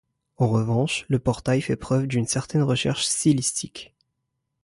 [0.37, 3.93] En revanche, le portail fait preuve d'une certaine recherche stylistique.